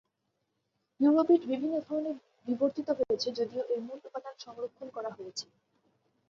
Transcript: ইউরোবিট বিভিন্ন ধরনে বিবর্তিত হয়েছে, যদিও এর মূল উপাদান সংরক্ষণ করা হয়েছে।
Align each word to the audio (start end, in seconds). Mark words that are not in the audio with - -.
ইউরোবিট 0.99 1.41
বিভিন্ন 1.51 1.75
ধরনে 1.87 2.11
বিবর্তিত 2.47 2.87
হয়েছে, 2.99 3.27
যদিও 3.39 3.63
এর 3.73 3.79
মূল 3.81 3.99
উপাদান 4.07 4.35
সংরক্ষণ 4.45 4.87
করা 4.95 5.11
হয়েছে। 5.17 5.45